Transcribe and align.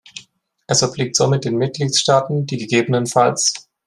Es 0.65 0.81
obliegt 0.81 1.15
somit 1.15 1.45
den 1.45 1.59
Mitgliedstaaten, 1.59 2.47
die 2.47 2.57
ggf. 2.57 3.37